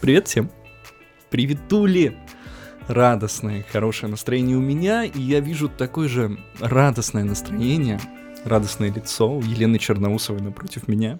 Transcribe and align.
Привет 0.00 0.28
всем! 0.28 0.48
Приветули! 1.28 2.16
Радостное, 2.86 3.64
хорошее 3.70 4.08
настроение 4.08 4.56
у 4.56 4.60
меня, 4.60 5.04
и 5.04 5.20
я 5.20 5.40
вижу 5.40 5.68
такое 5.68 6.08
же 6.08 6.38
радостное 6.60 7.24
настроение, 7.24 8.00
радостное 8.44 8.92
лицо 8.92 9.28
у 9.28 9.42
Елены 9.42 9.78
Черноусовой 9.80 10.40
напротив 10.40 10.86
меня. 10.86 11.18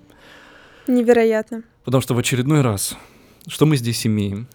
Невероятно. 0.86 1.64
Потому 1.84 2.00
что 2.02 2.14
в 2.14 2.18
очередной 2.18 2.60
раз, 2.60 2.96
что 3.48 3.66
мы 3.66 3.76
здесь 3.76 4.06
имеем? 4.06 4.46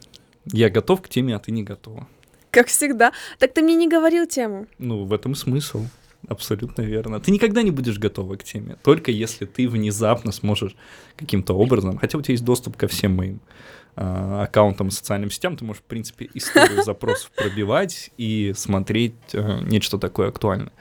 Я 0.46 0.70
готов 0.70 1.02
к 1.02 1.10
теме, 1.10 1.36
а 1.36 1.40
ты 1.40 1.52
не 1.52 1.64
готова. 1.64 2.08
Как 2.50 2.68
всегда. 2.68 3.12
Так 3.40 3.54
ты 3.54 3.62
мне 3.62 3.76
не 3.76 3.90
говорил 3.90 4.26
тему. 4.26 4.68
Ну, 4.78 5.04
в 5.04 5.12
этом 5.12 5.36
смысл. 5.36 5.86
Абсолютно 6.28 6.84
верно. 6.84 7.20
Ты 7.20 7.32
никогда 7.32 7.64
не 7.64 7.71
будешь 7.71 8.00
готова 8.00 8.36
к 8.36 8.44
теме, 8.44 8.78
только 8.84 9.12
если 9.12 9.46
ты 9.46 9.68
внезапно 9.68 10.32
сможешь 10.32 10.76
каким-то 11.18 11.54
образом, 11.54 11.98
хотя 11.98 12.18
у 12.18 12.21
тебя 12.21 12.34
есть 12.34 12.46
доступ 12.46 12.78
ко 12.78 12.88
всем 12.88 13.16
моим 13.16 13.42
э, 13.96 14.44
аккаунтам, 14.44 14.89
социальным 14.89 15.30
сетям, 15.30 15.57
ты 15.57 15.66
можешь, 15.66 15.82
в 15.82 15.86
принципе, 15.86 16.30
историю 16.33 16.83
запросов 16.83 17.32
пробивать 17.36 18.11
и 18.18 18.54
смотреть 18.56 19.16
э, 19.33 19.60
нечто 19.64 19.97
такое 19.97 20.30
актуальное. 20.30 20.71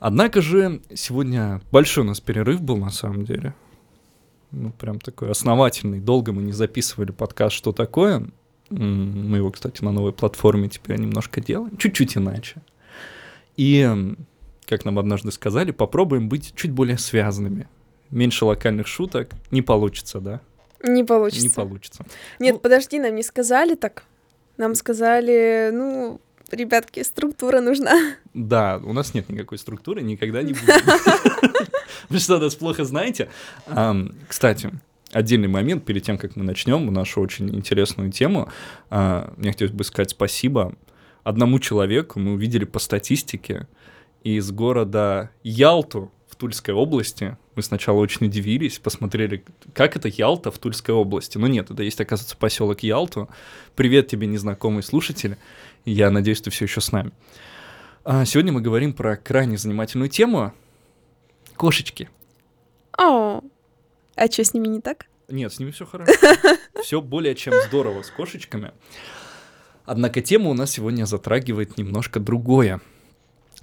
Однако 0.00 0.42
же 0.42 0.82
сегодня 0.94 1.62
большой 1.70 2.04
у 2.04 2.06
нас 2.06 2.20
перерыв 2.20 2.60
был 2.60 2.76
на 2.76 2.90
самом 2.90 3.24
деле. 3.24 3.54
Ну, 4.50 4.70
прям 4.70 5.00
такой 5.00 5.30
основательный. 5.30 6.00
Долго 6.00 6.32
мы 6.32 6.42
не 6.42 6.52
записывали 6.52 7.10
подкаст 7.10 7.56
«Что 7.56 7.72
такое?». 7.72 8.28
Мы 8.70 9.38
его, 9.38 9.50
кстати, 9.50 9.82
на 9.82 9.92
новой 9.92 10.12
платформе 10.12 10.68
теперь 10.68 10.98
немножко 10.98 11.40
делаем. 11.40 11.76
Чуть-чуть 11.76 12.16
иначе. 12.16 12.62
И, 13.56 14.16
как 14.66 14.84
нам 14.84 14.98
однажды 14.98 15.30
сказали, 15.30 15.70
попробуем 15.70 16.28
быть 16.28 16.54
чуть 16.56 16.70
более 16.70 16.98
связанными. 16.98 17.68
Меньше 18.10 18.44
локальных 18.44 18.86
шуток 18.86 19.30
не 19.50 19.62
получится, 19.62 20.20
да? 20.20 20.40
Не 20.82 21.04
получится. 21.04 21.46
Не 21.46 21.50
получится. 21.50 22.04
Нет, 22.38 22.54
ну, 22.54 22.60
подожди, 22.60 22.98
нам 22.98 23.14
не 23.14 23.22
сказали 23.22 23.74
так. 23.74 24.04
Нам 24.56 24.74
сказали, 24.74 25.70
ну, 25.72 26.20
ребятки, 26.50 27.02
структура 27.02 27.60
нужна. 27.60 28.14
Да, 28.34 28.80
у 28.84 28.92
нас 28.92 29.14
нет 29.14 29.28
никакой 29.28 29.58
структуры, 29.58 30.02
никогда 30.02 30.42
не 30.42 30.52
будет. 30.52 30.82
Вы 32.08 32.18
что, 32.18 32.38
нас 32.38 32.54
плохо 32.54 32.84
знаете? 32.84 33.28
Кстати, 34.28 34.70
отдельный 35.10 35.48
момент 35.48 35.84
перед 35.84 36.02
тем, 36.02 36.18
как 36.18 36.36
мы 36.36 36.44
начнем 36.44 36.92
нашу 36.92 37.20
очень 37.20 37.54
интересную 37.54 38.12
тему. 38.12 38.48
А, 38.90 39.32
мне 39.36 39.52
хотелось 39.52 39.72
бы 39.72 39.84
сказать 39.84 40.10
спасибо 40.10 40.74
одному 41.24 41.58
человеку 41.58 42.20
мы 42.20 42.34
увидели 42.34 42.64
по 42.64 42.78
статистике 42.78 43.66
из 44.24 44.50
города 44.50 45.30
Ялту 45.42 46.10
в 46.28 46.36
Тульской 46.36 46.74
области. 46.74 47.36
Мы 47.54 47.62
сначала 47.62 47.98
очень 47.98 48.26
удивились, 48.26 48.78
посмотрели, 48.78 49.44
как 49.74 49.96
это 49.96 50.08
Ялта 50.08 50.50
в 50.50 50.58
Тульской 50.58 50.94
области. 50.94 51.38
Но 51.38 51.46
нет, 51.46 51.70
это 51.70 51.82
есть, 51.84 52.00
оказывается, 52.00 52.36
поселок 52.36 52.82
Ялту. 52.82 53.28
Привет 53.76 54.08
тебе, 54.08 54.26
незнакомый 54.26 54.82
слушатель. 54.82 55.36
Я 55.84 56.10
надеюсь, 56.10 56.40
ты 56.40 56.50
все 56.50 56.64
еще 56.64 56.80
с 56.80 56.90
нами. 56.90 57.12
А 58.04 58.24
сегодня 58.24 58.52
мы 58.52 58.60
говорим 58.60 58.94
про 58.94 59.16
крайне 59.16 59.56
занимательную 59.56 60.08
тему— 60.08 60.52
кошечки. 61.56 62.08
О, 62.98 63.42
а 64.16 64.26
что 64.30 64.42
с 64.44 64.54
ними 64.54 64.68
не 64.68 64.80
так? 64.80 65.06
Нет, 65.28 65.52
с 65.52 65.58
ними 65.58 65.70
все 65.70 65.86
хорошо. 65.86 66.12
Все 66.82 67.00
более 67.00 67.34
чем 67.34 67.54
здорово 67.66 68.02
с 68.02 68.10
кошечками. 68.10 68.72
Однако 69.86 70.20
тема 70.20 70.50
у 70.50 70.54
нас 70.54 70.70
сегодня 70.70 71.06
затрагивает 71.06 71.78
немножко 71.78 72.20
другое. 72.20 72.80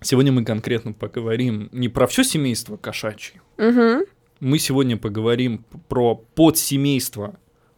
Сегодня 0.03 0.31
мы 0.31 0.44
конкретно 0.44 0.94
поговорим 0.94 1.69
не 1.71 1.88
про 1.88 2.07
все 2.07 2.23
семейство 2.23 2.75
кошачье. 2.75 3.39
Угу. 3.59 4.07
Мы 4.39 4.57
сегодня 4.57 4.97
поговорим 4.97 5.63
про 5.89 6.16
подсемейство 6.16 7.35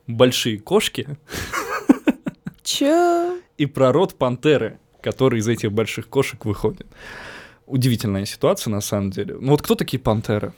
большие 0.07 0.57
кошки. 0.57 1.17
Чё? 2.63 3.38
И 3.57 3.66
про 3.66 3.91
род 3.91 4.16
пантеры, 4.16 4.79
который 5.01 5.39
из 5.39 5.49
этих 5.49 5.73
больших 5.73 6.07
кошек 6.07 6.45
выходит. 6.45 6.88
Удивительная 7.66 8.25
ситуация, 8.25 8.72
на 8.72 8.79
самом 8.79 9.12
деле. 9.12 9.35
Ну 9.38 9.51
вот 9.51 9.62
кто 9.62 9.75
такие 9.75 10.00
пантеры? 10.00 10.53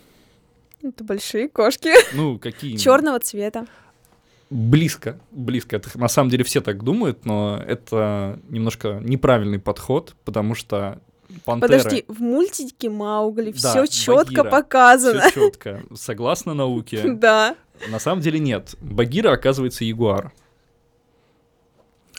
Это 0.83 1.03
большие 1.03 1.49
кошки. 1.49 1.89
Ну, 2.13 2.37
какие? 2.37 2.77
Черного 2.77 3.19
цвета. 3.19 3.65
Близко, 4.51 5.19
близко. 5.31 5.77
Это, 5.77 5.89
на 5.95 6.07
самом 6.07 6.29
деле 6.29 6.43
все 6.43 6.61
так 6.61 6.83
думают, 6.83 7.25
но 7.25 7.59
это 7.65 8.39
немножко 8.49 8.99
неправильный 9.01 9.57
подход, 9.57 10.15
потому 10.23 10.53
что 10.53 11.01
пантеры... 11.44 11.78
Подожди, 11.78 12.06
в 12.07 12.22
мультике 12.22 12.90
Маугли 12.90 13.51
да, 13.51 13.69
все 13.69 13.85
четко 13.88 14.44
показано. 14.44 15.22
Все 15.22 15.31
четко, 15.31 15.84
согласно 15.94 16.53
науке. 16.53 17.03
Да. 17.16 17.56
На 17.90 18.00
самом 18.00 18.22
деле 18.22 18.40
нет. 18.40 18.75
Багира 18.79 19.31
оказывается 19.34 19.84
ягуар. 19.84 20.31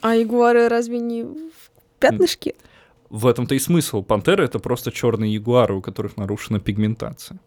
А 0.03 0.15
ягуары 0.15 0.69
разве 0.69 0.99
не 0.99 1.25
в 1.25 1.71
пятнышке? 1.99 2.55
В 3.09 3.27
этом-то 3.27 3.55
и 3.55 3.59
смысл. 3.59 4.03
Пантеры 4.03 4.45
это 4.45 4.59
просто 4.59 4.93
черные 4.93 5.33
ягуары, 5.33 5.75
у 5.75 5.81
которых 5.81 6.17
нарушена 6.17 6.61
пигментация. 6.61 7.39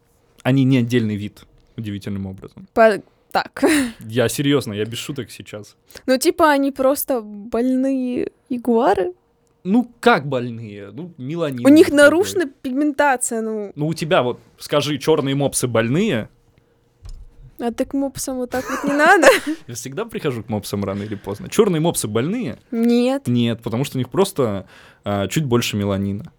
Они 0.42 0.64
не 0.64 0.78
отдельный 0.78 1.16
вид, 1.16 1.44
удивительным 1.76 2.26
образом. 2.26 2.68
По 2.74 3.02
так. 3.32 3.64
Я 4.00 4.28
серьезно, 4.28 4.74
я 4.74 4.86
без 4.86 4.98
шуток 4.98 5.30
сейчас. 5.30 5.76
Ну, 6.08 6.18
типа, 6.18 6.50
они 6.50 6.72
просто 6.72 7.22
больные 7.22 8.32
ягуары? 8.50 9.14
Ну, 9.64 9.92
как 10.00 10.28
больные? 10.28 10.92
Ну, 10.92 11.14
меланин. 11.18 11.66
У 11.66 11.70
них 11.70 11.90
нарушена 11.92 12.46
пигментация, 12.46 13.42
ну. 13.42 13.72
Ну, 13.76 13.88
у 13.88 13.94
тебя 13.94 14.24
вот, 14.24 14.40
скажи, 14.58 14.98
черные 14.98 15.36
мопсы 15.36 15.68
больные? 15.68 16.30
А 17.60 17.72
так 17.74 17.94
мопсам 17.94 18.38
вот 18.38 18.52
так 18.52 18.64
вот 18.70 18.90
не 18.90 18.96
надо. 18.96 19.28
Я 19.68 19.76
всегда 19.76 20.06
прихожу 20.06 20.44
к 20.44 20.50
мопсам 20.50 20.84
рано 20.86 21.04
или 21.04 21.16
поздно. 21.16 21.50
Черные 21.50 21.82
мопсы 21.82 22.08
больные? 22.08 22.58
Нет. 22.72 23.28
Нет, 23.28 23.62
потому 23.62 23.84
что 23.84 23.98
у 23.98 24.00
них 24.00 24.10
просто 24.10 24.66
а, 25.04 25.28
чуть 25.28 25.44
больше 25.44 25.76
меланина. 25.76 26.32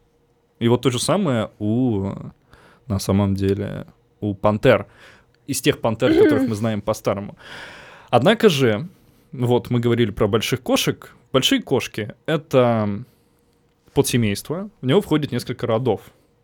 И 0.60 0.68
вот 0.68 0.80
то 0.80 0.90
же 0.90 0.98
самое 0.98 1.50
у, 1.58 2.10
на 2.86 2.98
самом 2.98 3.34
деле, 3.34 3.86
у 4.20 4.34
пантер 4.34 4.86
из 5.46 5.60
тех 5.60 5.80
пантер, 5.80 6.14
которых 6.14 6.48
мы 6.48 6.54
знаем 6.54 6.80
по-старому. 6.80 7.36
Однако 8.08 8.48
же, 8.48 8.88
вот 9.32 9.70
мы 9.70 9.80
говорили 9.80 10.10
про 10.10 10.26
больших 10.26 10.62
кошек. 10.62 11.14
Большие 11.32 11.62
кошки— 11.62 12.14
это 12.26 13.04
подсемейство, 13.94 14.70
в 14.80 14.86
него 14.86 15.00
входит 15.00 15.32
несколько 15.32 15.66
родов. 15.66 16.00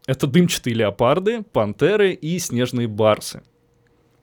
Это 0.06 0.26
дымчатые 0.26 0.74
леопарды, 0.74 1.42
пантеры 1.42 2.12
и 2.12 2.38
снежные 2.38 2.86
барсы. 2.86 3.42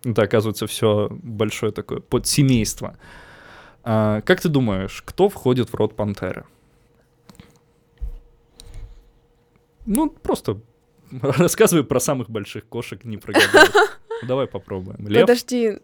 Это, 0.06 0.24
оказывается, 0.24 0.68
все 0.68 1.10
большое 1.12 1.72
такое 1.72 2.00
подсемейство. 2.00 2.98
А, 3.84 4.22
как 4.22 4.42
ты 4.42 4.50
думаешь, 4.50 5.02
кто 5.06 5.30
входит 5.30 5.70
в 5.70 5.76
род 5.76 5.96
пантеры? 5.96 6.46
Ну, 9.86 10.10
просто 10.10 10.62
рассказывай 11.22 11.84
про 11.84 12.00
самых 12.00 12.30
больших 12.30 12.66
кошек, 12.68 13.04
не 13.04 13.18
про 13.18 13.34
Давай 14.28 14.48
попробуем. 14.48 15.06
Лев? 15.08 15.22
Подожди. 15.22 15.80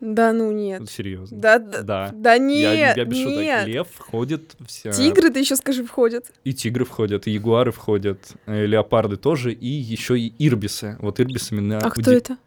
Да, 0.00 0.32
ну 0.32 0.52
нет. 0.52 0.88
Серьезно. 0.88 1.38
Да, 1.38 1.58
да, 1.58 1.82
да. 1.82 2.10
Да 2.14 2.38
нет, 2.38 2.78
я, 2.78 2.94
я 2.94 3.04
без 3.04 3.18
нет. 3.18 3.60
Шуток. 3.60 3.68
Лев 3.68 3.88
входит 3.92 4.56
вся. 4.66 4.90
Тигры, 4.92 5.30
ты 5.30 5.40
еще 5.40 5.56
скажи, 5.56 5.84
входят. 5.84 6.26
И 6.44 6.54
тигры 6.54 6.84
входят, 6.84 7.26
и 7.26 7.32
ягуары 7.32 7.72
входят, 7.72 8.18
и 8.46 8.50
э, 8.50 8.66
леопарды 8.66 9.16
тоже, 9.16 9.52
и 9.52 9.68
еще 9.68 10.18
и 10.18 10.32
ирбисы. 10.38 10.96
Вот 11.00 11.18
ирбисы 11.20 11.54
меня. 11.54 11.78
А 11.78 11.90
кто 11.90 12.12
это? 12.12 12.38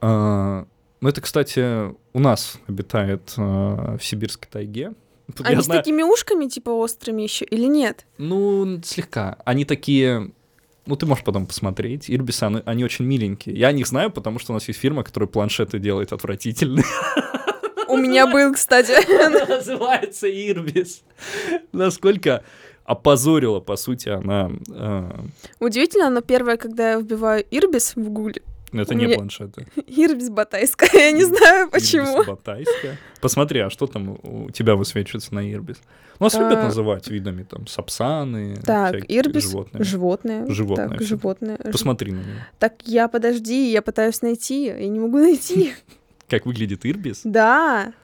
А, 0.00 0.66
ну 1.00 1.08
это, 1.08 1.20
кстати, 1.20 1.94
у 2.12 2.20
нас 2.20 2.58
обитает 2.66 3.34
а, 3.36 3.96
в 3.98 4.04
сибирской 4.04 4.48
тайге. 4.50 4.92
Тут 5.34 5.46
Они 5.46 5.60
с 5.60 5.66
знаю... 5.66 5.82
такими 5.82 6.02
ушками 6.02 6.46
типа 6.46 6.70
острыми 6.70 7.22
еще 7.22 7.44
или 7.44 7.66
нет? 7.66 8.06
Ну 8.16 8.80
слегка. 8.82 9.36
Они 9.44 9.66
такие 9.66 10.32
ну, 10.88 10.96
ты 10.96 11.06
можешь 11.06 11.24
потом 11.24 11.46
посмотреть. 11.46 12.10
Ирбисы, 12.10 12.44
они, 12.44 12.62
они 12.64 12.84
очень 12.84 13.04
миленькие. 13.04 13.54
Я 13.56 13.68
о 13.68 13.72
них 13.72 13.86
знаю, 13.86 14.10
потому 14.10 14.38
что 14.38 14.52
у 14.52 14.54
нас 14.54 14.66
есть 14.68 14.80
фирма, 14.80 15.04
которая 15.04 15.28
планшеты 15.28 15.78
делает 15.78 16.12
отвратительные. 16.12 16.84
У 17.88 17.96
меня 17.96 18.26
был, 18.26 18.54
кстати. 18.54 18.92
Называется 19.48 20.28
Ирбис. 20.28 21.02
Насколько 21.72 22.42
опозорила, 22.84 23.60
по 23.60 23.76
сути, 23.76 24.08
она... 24.08 24.50
Э... 24.70 25.10
Удивительно, 25.60 26.08
но 26.10 26.22
первое, 26.22 26.56
когда 26.56 26.92
я 26.92 26.98
вбиваю 26.98 27.44
Ирбис 27.50 27.96
в 27.96 28.08
гугле, 28.08 28.42
это 28.72 28.94
не 28.94 29.08
планшеты. 29.08 29.66
Ирбис 29.86 30.30
Батайская, 30.30 30.90
я 30.92 31.12
не 31.12 31.24
знаю 31.24 31.70
почему. 31.70 32.14
Ирбис 32.14 32.26
Батайская. 32.28 32.98
Посмотри, 33.20 33.60
а 33.60 33.70
что 33.70 33.86
там 33.86 34.18
у 34.22 34.50
тебя 34.50 34.76
высвечивается 34.76 35.34
на 35.34 35.50
Ирбис? 35.50 35.78
У 36.20 36.24
нас 36.24 36.34
любят 36.34 36.58
а, 36.58 36.64
называть 36.64 37.08
видами 37.08 37.44
там 37.44 37.66
сапсаны, 37.66 38.56
так, 38.64 38.96
Ирбис, 39.08 39.44
животные. 39.44 39.84
Животные. 39.84 40.46
Животные. 40.48 40.88
Так, 40.88 41.02
животные. 41.02 41.58
Посмотри 41.58 42.12
на 42.12 42.18
него. 42.18 42.40
Так 42.58 42.82
я 42.84 43.08
подожди, 43.08 43.70
я 43.70 43.82
пытаюсь 43.82 44.20
найти, 44.22 44.64
я 44.64 44.88
не 44.88 44.98
могу 44.98 45.18
найти. 45.18 45.74
Как 46.28 46.44
выглядит 46.44 46.84
Ирбис? 46.84 47.20
Да. 47.24 47.94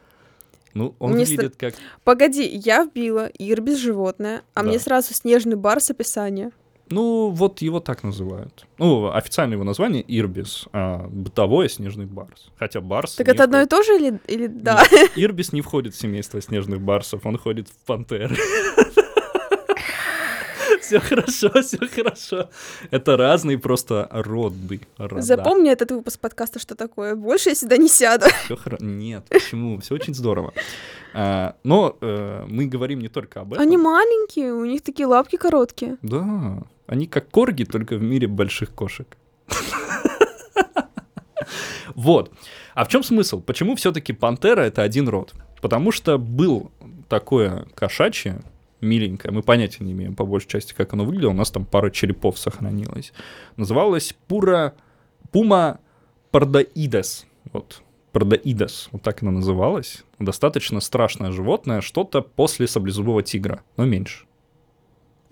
Ну, 0.73 0.95
он 0.99 1.13
мне 1.13 1.25
выглядит 1.25 1.55
как... 1.57 1.75
Погоди, 2.03 2.45
я 2.47 2.85
вбила 2.85 3.31
Ирбис 3.39 3.79
животное, 3.79 4.43
а 4.55 4.63
да. 4.63 4.69
мне 4.69 4.79
сразу 4.79 5.15
снежный 5.15 5.57
бар 5.57 5.81
с 5.81 5.91
описания. 5.91 6.51
Ну, 6.91 7.31
вот 7.31 7.63
его 7.63 7.81
так 7.81 8.03
называют. 8.03 8.67
Ну, 8.79 9.11
официальное 9.13 9.57
его 9.57 9.65
название 9.65 10.05
Ирбис, 10.07 10.67
а 10.73 11.07
бытовое 11.09 11.69
снежный 11.69 12.07
барс. 12.07 12.49
Хотя 12.59 12.81
барс... 12.81 13.15
Так 13.15 13.29
это 13.29 13.45
одно 13.45 13.63
и 13.63 13.67
то 13.67 13.83
же 13.83 13.97
или, 13.97 14.21
или 14.27 14.47
да? 14.47 14.83
Нет, 14.93 15.13
Ирбис 15.17 15.53
не 15.53 15.63
входит 15.63 15.95
в 15.95 16.01
семейство 16.01 16.41
снежных 16.41 16.81
барсов, 16.81 17.25
он 17.27 17.39
ходит 17.39 17.69
в 17.69 17.77
пантеры. 17.87 18.37
Все 20.81 21.01
хорошо, 21.01 21.51
все 21.63 21.79
хорошо. 21.89 22.51
Это 22.91 23.17
разные 23.17 23.59
просто 23.59 24.07
роды. 24.13 24.81
рода. 24.99 25.23
Запомни 25.23 25.71
этот 25.71 25.91
выпуск 25.93 26.21
подкаста, 26.21 26.59
что 26.59 26.75
такое. 26.75 27.15
Больше 27.15 27.51
я 27.51 27.55
сюда 27.55 27.79
не 27.79 27.89
сяду. 27.89 28.27
Всё 28.45 28.55
хоро- 28.57 28.83
Нет, 28.85 29.25
почему? 29.31 29.81
Все 29.81 29.95
очень 29.95 30.15
здорово. 30.15 30.53
А, 31.15 31.57
Но 31.65 31.97
э, 32.01 32.45
мы 32.49 32.67
говорим 32.67 32.99
не 33.01 33.09
только 33.09 33.41
об 33.41 33.55
этом. 33.55 33.63
Они 33.63 33.79
маленькие, 33.79 34.53
у 34.53 34.65
них 34.67 34.83
такие 34.83 35.07
лапки 35.07 35.37
короткие. 35.37 35.97
Да, 36.03 36.65
они 36.87 37.07
как 37.07 37.31
корги, 37.31 37.65
только 37.65 37.97
в 37.97 38.03
мире 38.03 38.27
больших 38.27 38.75
кошек. 38.75 39.17
Вот. 41.95 42.33
А 42.75 42.85
в 42.85 42.89
чем 42.89 43.03
смысл? 43.03 43.41
Почему 43.41 43.77
все-таки 43.77 44.13
пантера 44.13 44.63
это 44.63 44.83
один 44.83 45.09
род? 45.09 45.33
Потому 45.61 45.93
что 45.93 46.19
был 46.19 46.73
такое 47.09 47.67
кошачье, 47.75 48.41
миленькое, 48.81 49.33
мы 49.33 49.43
понятия 49.43 49.85
не 49.85 49.93
имеем 49.93 50.15
по 50.15 50.25
большей 50.25 50.49
части, 50.49 50.75
как 50.75 50.93
оно 50.93 51.05
выглядело, 51.05 51.31
у 51.31 51.35
нас 51.35 51.51
там 51.51 51.65
пара 51.65 51.91
черепов 51.91 52.39
сохранилась. 52.39 53.13
Называлось 53.57 54.15
Пура 54.29 54.75
Пума 55.31 55.81
Пардаидес. 56.31 57.27
Вот. 57.53 57.83
Пардаидес, 58.13 58.89
вот 58.93 59.03
так 59.03 59.23
она 59.23 59.33
называлась. 59.33 60.05
Достаточно 60.19 60.81
страшное 60.81 61.33
животное, 61.33 61.81
что-то 61.81 62.23
после 62.23 62.67
саблезубого 62.67 63.23
тигра, 63.23 63.63
но 63.77 63.85
меньше. 63.85 64.27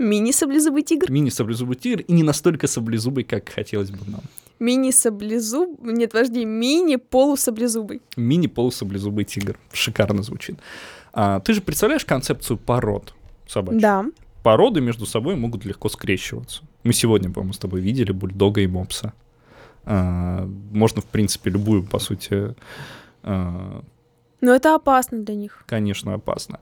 Мини-саблезубый 0.02 0.82
тигр. 0.82 1.10
Мини-саблезубый 1.10 1.76
тигр 1.76 2.00
и 2.02 2.12
не 2.12 2.22
настолько 2.22 2.66
саблезубый, 2.66 3.25
как 3.25 3.49
хотелось 3.49 3.90
бы 3.90 3.99
нам. 4.06 4.20
Мини-саблезуб... 4.58 5.78
Нет, 5.82 6.12
подожди, 6.12 6.44
мини-полусаблезубый. 6.44 8.00
Мини-полусаблезубый 8.16 9.25
тигр. 9.25 9.58
Шикарно 9.72 10.22
звучит. 10.22 10.58
А, 11.12 11.40
ты 11.40 11.54
же 11.54 11.60
представляешь 11.60 12.04
концепцию 12.04 12.58
пород 12.58 13.14
собачьих? 13.46 13.82
Да. 13.82 14.04
Породы 14.43 14.81
между 14.81 15.06
собой 15.06 15.37
могут 15.37 15.64
легко 15.64 15.88
скрещиваться. 15.88 16.62
Мы 16.84 16.93
сегодня, 16.93 17.31
по-моему, 17.31 17.52
с 17.52 17.58
тобой 17.58 17.81
видели 17.81 18.12
бульдога 18.12 18.60
и 18.60 18.66
мопса. 18.66 19.12
А, 19.84 20.49
можно, 20.72 21.00
в 21.00 21.06
принципе, 21.06 21.50
любую, 21.50 21.84
по 21.84 21.99
сути, 21.99 22.54
а, 23.22 23.82
Но 24.40 24.54
это 24.54 24.75
опасно 24.75 25.19
для 25.22 25.34
них. 25.34 25.64
конечно, 25.66 26.14
опасно. 26.14 26.58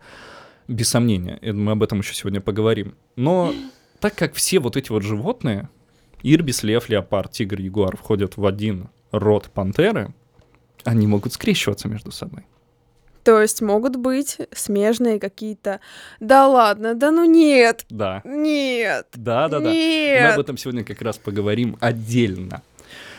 Без 0.71 0.89
сомнения, 0.89 1.37
мы 1.43 1.73
об 1.73 1.83
этом 1.83 1.99
еще 1.99 2.15
сегодня 2.15 2.41
поговорим. 2.41 2.95
Но 3.17 3.53
так 3.99 4.15
как 4.15 4.35
все 4.35 4.61
вот 4.61 4.77
эти 4.77 4.93
вот 4.93 5.03
животные, 5.03 5.69
ирбис, 6.23 6.63
лев, 6.63 6.89
леопард, 6.89 7.33
тигр, 7.33 7.61
ягуар, 7.61 7.97
входят 7.97 8.37
в 8.37 8.47
один 8.47 8.89
род 9.11 9.51
пантеры, 9.53 10.15
они 10.85 11.09
могут 11.09 11.33
скрещиваться 11.33 11.89
между 11.89 12.13
собой. 12.13 12.45
То 13.25 13.43
есть 13.43 13.61
могут 13.61 13.97
быть 13.97 14.39
смежные 14.53 15.19
какие-то... 15.19 15.81
Да 16.21 16.47
ладно, 16.47 16.95
да 16.95 17.11
ну 17.11 17.25
нет, 17.25 17.85
Да, 17.91 18.23
нет, 18.25 19.09
да, 19.15 19.49
да, 19.49 19.59
да. 19.59 19.69
Мы 19.71 19.75
нет. 19.75 20.35
об 20.35 20.41
этом 20.41 20.57
сегодня 20.57 20.85
как 20.85 21.03
раз 21.03 21.19
поговорим 21.19 21.79
отдельно. 21.81 22.63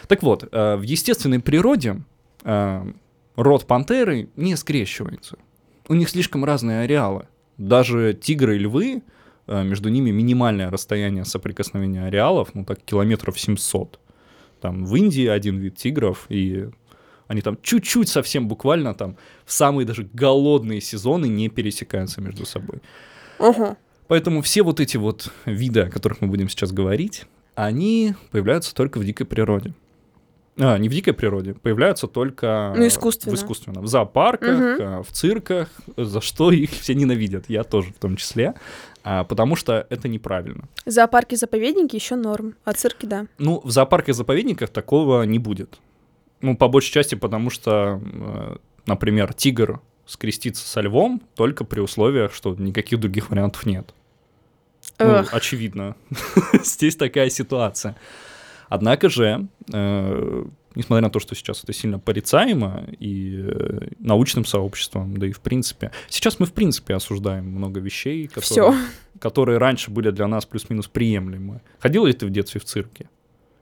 Так 0.07 0.23
вот, 0.23 0.47
э, 0.49 0.75
в 0.77 0.83
естественной 0.83 1.41
природе 1.41 1.97
э, 2.45 2.85
род 3.35 3.67
пантеры 3.67 4.29
не 4.37 4.55
скрещивается. 4.55 5.37
У 5.89 5.95
них 5.95 6.09
слишком 6.09 6.45
разные 6.45 6.79
ареалы. 6.79 7.27
Даже 7.61 8.13
тигры 8.13 8.55
и 8.55 8.59
львы, 8.59 9.03
э, 9.45 9.63
между 9.63 9.89
ними 9.89 10.09
минимальное 10.09 10.71
расстояние 10.71 11.25
соприкосновения 11.25 12.05
ареалов, 12.05 12.55
ну 12.55 12.65
так, 12.65 12.81
километров 12.83 13.39
700. 13.39 13.99
Там 14.59 14.83
в 14.83 14.95
Индии 14.95 15.27
один 15.27 15.59
вид 15.59 15.75
тигров, 15.75 16.25
и 16.29 16.69
они 17.27 17.41
там 17.41 17.59
чуть-чуть 17.61 18.09
совсем 18.09 18.47
буквально 18.47 18.95
там 18.95 19.15
в 19.45 19.53
самые 19.53 19.85
даже 19.85 20.09
голодные 20.11 20.81
сезоны 20.81 21.27
не 21.27 21.49
пересекаются 21.49 22.19
между 22.19 22.47
собой. 22.47 22.81
Ага. 23.37 23.77
Поэтому 24.07 24.41
все 24.41 24.63
вот 24.63 24.79
эти 24.79 24.97
вот 24.97 25.31
виды, 25.45 25.81
о 25.81 25.91
которых 25.91 26.19
мы 26.21 26.27
будем 26.29 26.49
сейчас 26.49 26.71
говорить, 26.71 27.25
они 27.53 28.15
появляются 28.31 28.73
только 28.73 28.97
в 28.97 29.05
дикой 29.05 29.27
природе. 29.27 29.75
А, 30.59 30.77
не 30.77 30.89
в 30.89 30.91
дикой 30.91 31.13
природе, 31.13 31.53
появляются 31.53 32.07
только 32.07 32.73
Ну, 32.75 32.85
искусственно. 32.85 33.35
в 33.35 33.39
искусственном. 33.39 33.83
В 33.83 33.87
зоопарках, 33.87 34.57
Мгм. 34.59 34.77
а, 34.79 35.03
в 35.03 35.11
цирках, 35.11 35.69
за 35.97 36.19
что 36.21 36.51
их 36.51 36.71
все 36.71 36.93
ненавидят, 36.93 37.45
я 37.47 37.63
тоже 37.63 37.91
в 37.93 37.99
том 37.99 38.17
числе, 38.17 38.53
а, 39.03 39.23
потому 39.23 39.55
что 39.55 39.87
это 39.89 40.07
неправильно. 40.09 40.65
Зоопарки, 40.85 41.35
заповедники 41.35 41.95
еще 41.95 42.15
норм, 42.15 42.55
а 42.65 42.73
цирки 42.73 43.05
да. 43.05 43.27
Ну, 43.37 43.61
в 43.63 43.71
зоопарках 43.71 44.09
и 44.09 44.13
заповедниках 44.13 44.69
такого 44.69 45.23
не 45.23 45.39
будет. 45.39 45.79
Ну, 46.41 46.57
по 46.57 46.67
большей 46.67 46.91
части, 46.91 47.15
потому 47.15 47.49
что, 47.49 48.01
э, 48.03 48.55
например, 48.87 49.33
тигр 49.33 49.79
скрестится 50.05 50.67
со 50.67 50.81
львом 50.81 51.21
только 51.35 51.63
при 51.63 51.79
условиях, 51.79 52.33
что 52.33 52.53
никаких 52.55 52.99
других 52.99 53.29
вариантов 53.29 53.65
нет. 53.65 53.93
Ну, 54.99 55.05
Эх. 55.05 55.33
очевидно. 55.33 55.95
Здесь 56.63 56.95
такая 56.95 57.29
ситуация. 57.29 57.95
Однако 58.71 59.09
же, 59.09 59.47
э, 59.73 60.43
несмотря 60.75 61.01
на 61.01 61.09
то, 61.09 61.19
что 61.19 61.35
сейчас 61.35 61.61
это 61.61 61.73
сильно 61.73 61.99
порицаемо 61.99 62.85
и 62.99 63.43
э, 63.43 63.87
научным 63.99 64.45
сообществом, 64.45 65.17
да 65.17 65.27
и 65.27 65.33
в 65.33 65.41
принципе. 65.41 65.91
Сейчас 66.07 66.39
мы 66.39 66.45
в 66.45 66.53
принципе 66.53 66.93
осуждаем 66.95 67.45
много 67.47 67.81
вещей, 67.81 68.27
которые, 68.27 68.43
Все. 68.71 68.73
которые 69.19 69.57
раньше 69.57 69.91
были 69.91 70.09
для 70.11 70.25
нас 70.27 70.45
плюс-минус 70.45 70.87
приемлемы. 70.87 71.59
Ходила 71.79 72.07
ли 72.07 72.13
ты 72.13 72.25
в 72.25 72.29
детстве 72.29 72.61
в 72.61 72.63
цирке? 72.63 73.09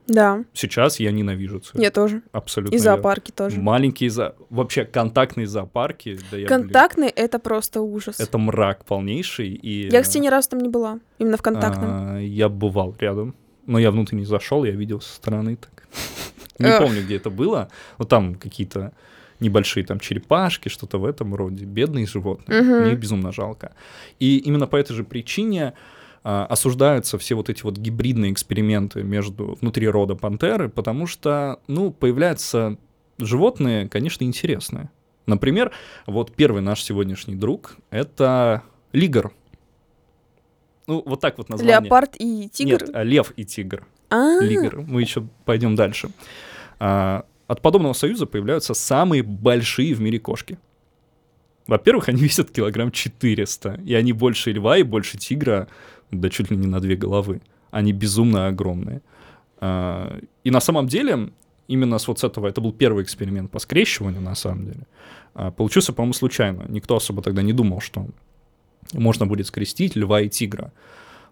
Да, 0.05 0.43
Сейчас 0.53 0.99
я 0.99 1.11
ненавижу 1.11 1.59
цирк. 1.59 1.81
я 1.81 1.89
тоже. 1.89 2.21
Абсолютно. 2.31 2.75
И 2.75 2.77
верно. 2.79 2.95
зоопарки 2.95 3.31
тоже. 3.31 3.59
Маленькие 3.59 4.11
за... 4.11 4.35
вообще 4.51 4.85
контактные 4.85 5.47
зоопарки. 5.47 6.19
Да 6.31 6.37
я, 6.37 6.45
блин, 6.45 6.47
Контактный— 6.47 7.07
это 7.15 7.39
просто 7.39 7.81
ужас. 7.81 8.19
это 8.19 8.37
мрак 8.37 8.85
полнейший. 8.85 9.49
И, 9.49 9.89
Я, 9.89 10.01
кстати, 10.03 10.19
ни 10.19 10.27
разу 10.27 10.49
там 10.49 10.59
не 10.59 10.69
была. 10.69 10.99
Именно 11.19 11.37
в 11.37 11.41
контактном. 11.41 11.89
А, 11.89 12.19
я 12.19 12.49
бывал 12.49 12.95
рядом, 12.99 13.35
но 13.69 13.79
я 13.79 13.91
внутрь 13.91 14.15
не 14.15 14.25
зашел, 14.25 14.63
я 14.63 14.71
видел 14.71 14.99
со 14.99 15.13
стороны 15.15 15.55
так. 15.55 15.87
Не 16.59 16.77
помню, 16.77 17.03
где 17.03 17.15
это 17.15 17.29
было. 17.29 17.69
Но 17.97 18.05
там 18.05 18.35
какие-то 18.35 18.91
небольшие 19.39 19.85
там 19.85 19.99
черепашки, 19.99 20.67
что-то 20.67 20.97
в 20.97 21.05
этом 21.05 21.33
роде. 21.33 21.63
Бедные 21.63 22.05
животные. 22.05 22.61
Мне 22.61 22.93
их 22.93 22.99
безумно 22.99 23.31
жалко. 23.31 23.73
И 24.19 24.37
именно 24.39 24.67
по 24.67 24.75
этой 24.75 24.93
же 24.93 25.05
причине 25.05 25.73
а, 26.23 26.45
осуждаются 26.47 27.17
все 27.17 27.35
вот 27.35 27.49
эти 27.49 27.63
вот 27.63 27.77
гибридные 27.77 28.33
эксперименты 28.33 29.03
между 29.03 29.57
внутри 29.61 29.87
рода 29.87 30.15
пантеры, 30.15 30.67
потому 30.67 31.07
что, 31.07 31.59
ну, 31.67 31.91
появляются 31.91 32.77
животные, 33.19 33.87
конечно, 33.87 34.25
интересные. 34.25 34.89
Например, 35.27 35.71
вот 36.07 36.33
первый 36.33 36.61
наш 36.61 36.83
сегодняшний 36.83 37.35
друг— 37.35 37.77
это 37.91 38.63
лигр. 38.91 39.31
Ну, 40.89 41.03
вот 41.05 41.21
так 41.21 41.37
вот 41.37 41.49
название. 41.49 41.79
Леопард 41.79 42.15
и 42.17 42.49
тигр. 42.51 42.83
Нет, 42.83 42.89
лев 43.05 43.31
и 43.35 43.45
тигр. 43.45 43.85
А, 44.09 44.39
Лигр. 44.41 44.81
Мы 44.87 45.01
еще 45.01 45.23
пойдем 45.45 45.75
дальше. 45.75 46.09
А, 46.79 47.25
от 47.45 47.61
подобного 47.61 47.93
союза 47.93 48.25
появляются 48.25 48.73
самые 48.73 49.21
большие 49.21 49.93
в 49.93 50.01
мире 50.01 50.17
кошки. 50.17 50.57
Во-первых, 51.67 52.09
они 52.09 52.23
весят 52.23 52.49
килограмм 52.49 52.91
400, 52.91 53.81
и 53.85 53.93
они 53.93 54.13
больше 54.13 54.51
льва 54.51 54.79
и 54.79 54.83
больше 54.83 55.19
тигра, 55.19 55.67
да 56.09 56.27
чуть 56.31 56.49
ли 56.49 56.57
не 56.57 56.65
на 56.65 56.79
две 56.79 56.95
головы. 56.95 57.41
Они 57.69 57.93
безумно 57.93 58.47
огромные. 58.47 59.03
А, 59.59 60.19
и 60.43 60.49
на 60.49 60.59
самом 60.59 60.87
деле, 60.87 61.29
именно 61.67 61.99
с 61.99 62.07
вот 62.07 62.17
с 62.17 62.23
этого, 62.23 62.47
это 62.47 62.61
был 62.61 62.73
первый 62.73 63.03
эксперимент 63.03 63.51
по 63.51 63.59
скрещиванию, 63.59 64.21
на 64.21 64.33
самом 64.33 64.65
деле. 64.65 64.87
А, 65.35 65.51
получился, 65.51 65.93
по-моему, 65.93 66.13
случайно. 66.13 66.65
Никто 66.67 66.95
особо 66.95 67.21
тогда 67.21 67.43
не 67.43 67.53
думал, 67.53 67.79
что 67.79 68.07
можно 68.93 69.25
будет 69.25 69.47
скрестить 69.47 69.95
льва 69.95 70.21
и 70.21 70.29
тигра. 70.29 70.71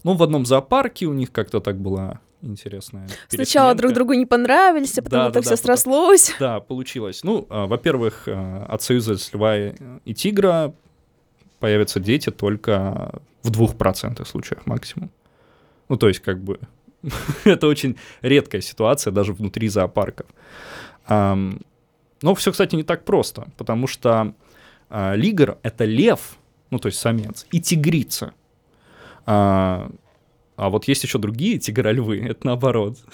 Ну, 0.03 0.13
в 0.13 0.23
одном 0.23 0.45
зоопарке 0.45 1.05
у 1.05 1.13
них 1.13 1.31
как-то 1.31 1.59
так 1.59 1.77
была 1.79 2.19
интересная 2.41 3.07
сначала 3.29 3.73
друг 3.73 3.93
другу 3.93 4.13
не 4.13 4.25
понравились, 4.25 4.97
а 4.99 5.01
потом 5.01 5.19
Да, 5.19 5.25
это 5.29 5.33
да, 5.33 5.41
все 5.41 5.49
да, 5.49 5.55
потом- 5.55 5.65
срослось. 5.65 6.35
Да, 6.39 6.59
получилось. 6.59 7.23
Ну, 7.23 7.47
а, 7.49 7.65
во-первых, 7.65 8.23
а, 8.27 8.65
от 8.69 8.81
союза 8.81 9.17
с 9.17 9.33
льва 9.33 9.57
и, 9.57 9.73
и 10.05 10.13
тигра 10.13 10.73
появятся 11.59 11.99
дети 11.99 12.29
только 12.29 13.19
в 13.41 13.49
двух 13.49 13.75
процентах 13.75 14.27
случаях 14.27 14.65
максимум. 14.65 15.09
Ну, 15.89 15.97
то 15.97 16.07
есть, 16.07 16.19
как 16.19 16.39
бы, 16.43 16.59
это 17.43 17.67
очень 17.67 17.97
редкая 18.21 18.61
ситуация 18.61 19.11
даже 19.11 19.33
внутри 19.33 19.67
зоопарков. 19.67 20.27
Ам, 21.07 21.61
но 22.21 22.35
все, 22.35 22.51
кстати, 22.51 22.75
не 22.75 22.83
так 22.83 23.03
просто, 23.05 23.47
потому 23.57 23.87
что 23.87 24.33
а, 24.89 25.15
лигр— 25.15 25.57
это 25.63 25.85
лев, 25.85 26.37
ну, 26.69 26.79
то 26.79 26.87
есть 26.87 26.99
самец, 26.99 27.45
и 27.51 27.59
тигрица. 27.59 28.33
А, 29.25 29.89
а 30.55 30.69
вот 30.69 30.85
есть 30.85 31.03
еще 31.03 31.19
другие 31.19 31.59
тигрольвы, 31.59 32.19
это 32.29 32.47
наоборот. 32.47 32.97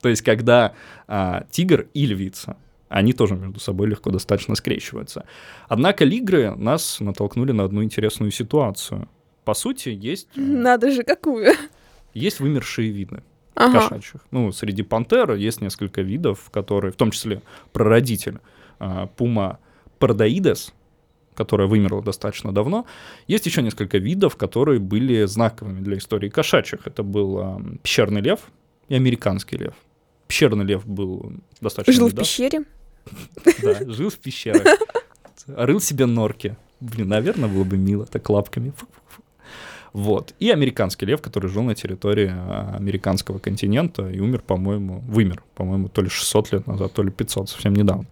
То 0.00 0.08
есть, 0.08 0.22
когда 0.22 0.72
а, 1.06 1.44
тигр 1.50 1.86
и 1.92 2.06
львица, 2.06 2.56
они 2.88 3.12
тоже 3.12 3.34
между 3.36 3.60
собой 3.60 3.88
легко 3.88 4.10
достаточно 4.10 4.54
скрещиваются. 4.54 5.24
Однако 5.68 6.04
лигры 6.04 6.54
нас 6.56 7.00
натолкнули 7.00 7.52
на 7.52 7.64
одну 7.64 7.82
интересную 7.84 8.30
ситуацию. 8.32 9.08
по 9.44 9.54
сути, 9.54 9.88
есть, 9.90 10.28
э, 10.36 10.40
Надо 10.40 10.90
же, 10.90 11.02
какую? 11.02 11.54
есть 12.14 12.40
вымершие 12.40 12.90
виды 12.90 13.22
Ага. 13.54 13.80
кошачьих. 13.80 14.20
Ну, 14.30 14.52
среди 14.52 14.82
пантер 14.82 15.34
есть 15.34 15.60
несколько 15.60 16.02
видов, 16.02 16.50
которые, 16.50 16.92
в 16.92 16.96
том 16.96 17.10
числе 17.10 17.42
прародитель 17.72 18.38
а, 18.78 19.06
пума 19.06 19.58
парадоидес, 19.98 20.72
которая 21.34 21.68
вымерла 21.68 22.02
достаточно 22.02 22.52
давно. 22.52 22.86
Есть 23.26 23.46
еще 23.46 23.62
несколько 23.62 23.98
видов, 23.98 24.36
которые 24.36 24.78
были 24.80 25.24
знаковыми 25.24 25.80
для 25.80 25.96
истории 25.98 26.28
кошачьих. 26.28 26.86
Это 26.86 27.02
был 27.02 27.60
пещерный 27.82 28.20
лев 28.20 28.40
и 28.88 28.94
американский 28.94 29.56
лев. 29.56 29.74
Пещерный 30.26 30.64
лев 30.64 30.86
был 30.86 31.32
достаточно 31.60 31.92
Жил 31.92 32.08
в 32.08 32.12
недавно. 32.12 32.24
пещере. 32.24 32.64
Да, 33.62 33.92
жил 33.92 34.10
в 34.10 34.18
пещерах. 34.18 34.62
Рыл 35.46 35.80
себе 35.80 36.06
норки. 36.06 36.56
Блин, 36.80 37.08
наверное, 37.08 37.48
было 37.48 37.64
бы 37.64 37.76
мило, 37.76 38.06
так 38.06 38.28
лапками. 38.30 38.72
Вот. 39.92 40.34
И 40.38 40.50
американский 40.50 41.06
лев, 41.06 41.20
который 41.20 41.50
жил 41.50 41.62
на 41.64 41.74
территории 41.74 42.30
а, 42.32 42.76
американского 42.76 43.38
континента 43.38 44.08
и 44.08 44.20
умер, 44.20 44.42
по-моему, 44.46 45.00
вымер, 45.00 45.42
по-моему, 45.54 45.88
то 45.88 46.00
ли 46.02 46.08
600 46.08 46.52
лет 46.52 46.66
назад, 46.66 46.92
то 46.92 47.02
ли 47.02 47.10
500, 47.10 47.48
совсем 47.48 47.74
недавно. 47.74 48.06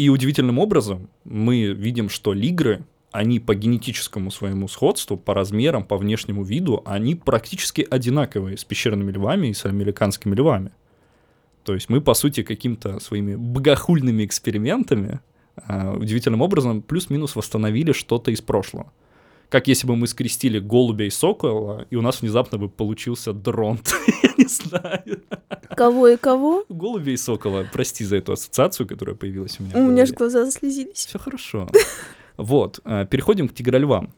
И 0.00 0.08
удивительным 0.08 0.58
образом 0.58 1.10
мы 1.24 1.74
видим, 1.74 2.08
что 2.08 2.32
лигры, 2.32 2.86
они 3.12 3.38
по 3.38 3.54
генетическому 3.54 4.30
своему 4.30 4.66
сходству, 4.66 5.18
по 5.18 5.34
размерам, 5.34 5.84
по 5.84 5.98
внешнему 5.98 6.42
виду, 6.42 6.80
они 6.86 7.14
практически 7.14 7.86
одинаковые 7.90 8.56
с 8.56 8.64
пещерными 8.64 9.12
львами 9.12 9.48
и 9.48 9.52
с 9.52 9.66
американскими 9.66 10.34
львами. 10.34 10.70
То 11.64 11.74
есть 11.74 11.90
мы, 11.90 12.00
по 12.00 12.14
сути, 12.14 12.42
каким-то 12.42 12.98
своими 12.98 13.34
богохульными 13.34 14.24
экспериментами 14.24 15.20
а, 15.56 15.92
удивительным 15.92 16.40
образом 16.40 16.80
плюс-минус 16.80 17.36
восстановили 17.36 17.92
что-то 17.92 18.30
из 18.30 18.40
прошлого. 18.40 18.90
Как 19.50 19.66
если 19.66 19.86
бы 19.88 19.96
мы 19.96 20.06
скрестили 20.06 20.60
голубя 20.60 21.06
и 21.06 21.10
сокола, 21.10 21.84
и 21.90 21.96
у 21.96 22.02
нас 22.02 22.22
внезапно 22.22 22.56
бы 22.56 22.68
получился 22.68 23.32
дронт. 23.32 23.92
Я 24.22 24.30
не 24.38 24.46
знаю. 24.46 25.22
Кого 25.76 26.08
и 26.08 26.16
кого? 26.16 26.64
Голубя 26.68 27.10
и 27.10 27.16
сокола. 27.16 27.66
Прости 27.72 28.04
за 28.04 28.16
эту 28.16 28.32
ассоциацию, 28.32 28.86
которая 28.86 29.16
появилась 29.16 29.58
у 29.58 29.64
меня. 29.64 29.76
У 29.76 29.90
меня 29.90 30.06
же 30.06 30.14
глаза 30.14 30.44
заслезились. 30.44 31.04
Все 31.04 31.18
хорошо. 31.18 31.68
Вот, 32.36 32.80
э, 32.84 33.06
переходим 33.10 33.48
к 33.48 33.54
тигрольвам. 33.54 34.14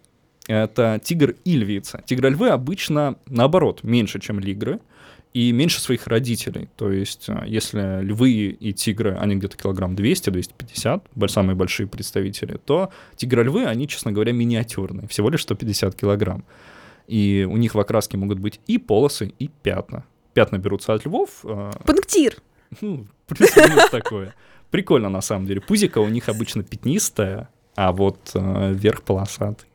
Это 0.49 1.01
тигр 1.03 1.35
и 1.45 1.57
львица. 1.57 2.03
Тигрольвы 2.05 2.49
обычно, 2.49 3.17
наоборот, 3.27 3.83
меньше, 3.83 4.21
чем 4.21 4.39
лигры, 4.39 4.81
и 5.35 5.51
меньше 5.53 5.81
своих 5.81 6.07
родителей. 6.07 6.69
То 6.77 6.93
есть, 6.93 7.29
э, 7.29 7.45
если 7.47 8.03
львы 8.03 8.31
и 8.33 8.73
тигры, 8.73 9.17
они 9.19 9.37
где-то 9.37 9.57
килограмм 9.57 9.95
200-250, 9.95 11.03
бо- 11.15 11.29
самые 11.29 11.57
большие 11.57 11.87
представители, 11.87 12.59
то 12.65 12.91
тигрольвы, 13.17 13.65
они, 13.65 13.89
честно 13.89 14.13
говоря, 14.13 14.33
миниатюрные, 14.33 15.09
всего 15.09 15.31
лишь 15.31 15.43
150 15.43 15.95
килограмм. 15.95 16.45
И 17.09 17.47
у 17.51 17.57
них 17.57 17.75
в 17.75 17.81
окраске 17.81 18.17
могут 18.19 18.39
быть 18.39 18.61
и 18.67 18.79
полосы, 18.79 19.33
и 19.39 19.49
пятна. 19.63 20.05
Пятна 20.35 20.59
берутся 20.59 20.95
от 20.95 21.05
львов, 21.07 21.41
э, 21.45 21.71
Пунктир. 21.87 22.37
ну, 22.81 23.07
плюс-минус 23.27 23.91
такое. 23.91 24.35
Прикольно, 24.71 25.09
на 25.11 25.21
самом 25.21 25.47
деле. 25.47 25.61
Пузико 25.61 25.99
у 25.99 26.09
них 26.09 26.29
обычно 26.29 26.63
пятнистое, 26.63 27.49
а 27.75 27.93
вот 27.93 28.31
э, 28.35 28.73
верх 28.75 29.03
полосатый. 29.03 29.69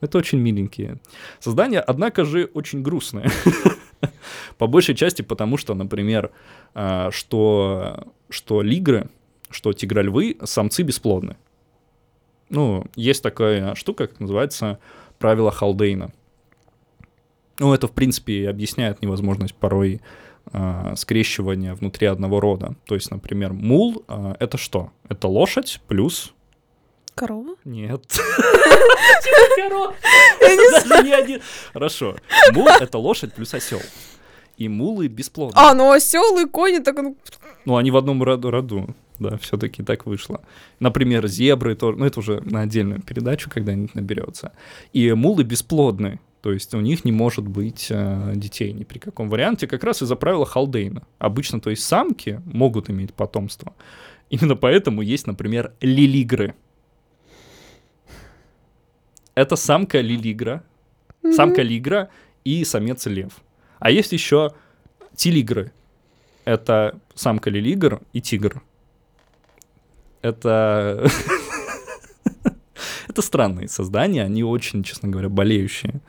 Это 0.00 0.18
очень 0.18 0.38
миленькие 0.38 1.00
создания, 1.40 1.80
однако 1.80 2.24
же 2.24 2.44
очень 2.54 2.82
грустные. 2.82 3.28
По 4.58 4.66
большей 4.66 4.94
части 4.94 5.22
потому, 5.22 5.56
что, 5.56 5.74
например, 5.74 6.30
э, 6.74 7.10
что, 7.12 8.06
что 8.28 8.62
лигры, 8.62 9.08
что 9.50 9.72
тигрольвы, 9.72 10.36
самцы 10.44 10.82
бесплодны. 10.82 11.36
Ну, 12.48 12.86
есть 12.94 13.22
такая 13.22 13.74
штука, 13.74 14.06
как 14.06 14.20
называется 14.20 14.78
правило 15.18 15.50
Халдейна. 15.50 16.12
Ну, 17.58 17.72
это, 17.72 17.88
в 17.88 17.92
принципе, 17.92 18.32
и 18.34 18.44
объясняет 18.44 19.02
невозможность 19.02 19.54
порой 19.54 20.00
а, 20.52 20.94
скрещивания 20.94 21.74
внутри 21.74 22.06
одного 22.06 22.40
рода. 22.40 22.76
То 22.84 22.94
есть, 22.94 23.10
например, 23.10 23.52
мул 23.52 24.04
а, 24.08 24.36
это 24.38 24.58
что? 24.58 24.90
Это 25.08 25.28
лошадь 25.28 25.80
плюс... 25.88 26.32
Корова? 27.14 27.56
Нет. 27.64 28.02
Один. 31.12 31.40
Хорошо. 31.72 32.16
Мул 32.52 32.68
это 32.68 32.98
лошадь 32.98 33.32
плюс 33.32 33.54
осел. 33.54 33.80
И 34.56 34.68
мулы 34.68 35.08
бесплодны. 35.08 35.54
А, 35.56 35.74
ну 35.74 35.90
осел 35.90 36.38
и 36.38 36.48
кони, 36.48 36.78
так. 36.78 36.96
Ну, 37.64 37.76
они 37.76 37.90
в 37.90 37.96
одном 37.96 38.22
роду, 38.22 38.50
роду. 38.50 38.94
Да, 39.18 39.36
все-таки 39.38 39.82
так 39.82 40.06
вышло. 40.06 40.42
Например, 40.80 41.26
зебры 41.26 41.74
тоже. 41.74 41.98
Ну, 41.98 42.04
это 42.06 42.20
уже 42.20 42.40
на 42.44 42.62
отдельную 42.62 43.00
передачу 43.02 43.50
когда-нибудь 43.50 43.94
наберется. 43.94 44.52
И 44.92 45.12
мулы 45.12 45.44
бесплодны. 45.44 46.20
То 46.42 46.52
есть 46.52 46.74
у 46.74 46.80
них 46.80 47.04
не 47.04 47.12
может 47.12 47.48
быть 47.48 47.88
э, 47.90 48.32
детей 48.36 48.72
ни 48.72 48.84
при 48.84 48.98
каком 48.98 49.28
варианте, 49.28 49.66
как 49.66 49.82
раз 49.82 50.02
из-за 50.02 50.16
правила 50.16 50.46
Халдейна. 50.46 51.02
Обычно, 51.18 51.60
то 51.60 51.70
есть 51.70 51.82
самки 51.82 52.40
могут 52.44 52.88
иметь 52.88 53.12
потомство. 53.14 53.74
Именно 54.30 54.54
поэтому 54.54 55.02
есть, 55.02 55.26
например, 55.26 55.72
лилигры. 55.80 56.54
Это 59.34 59.56
самка 59.56 60.00
лилигра, 60.00 60.62
самка 61.32 61.62
лигра 61.62 62.10
и 62.44 62.64
самец 62.64 63.06
лев. 63.06 63.32
А 63.78 63.90
есть 63.90 64.12
еще 64.12 64.52
тилигры. 65.14 65.72
Это 66.44 66.98
самка 67.14 67.50
лилигр 67.50 68.00
и 68.12 68.20
тигр. 68.20 68.62
Это... 70.22 71.08
Это 73.08 73.22
странные 73.22 73.68
создания, 73.68 74.22
они 74.24 74.44
очень, 74.44 74.82
честно 74.82 75.08
говоря, 75.08 75.30
болеющие 75.30 76.00